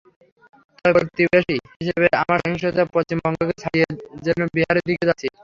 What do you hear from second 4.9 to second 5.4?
যাচ্ছি।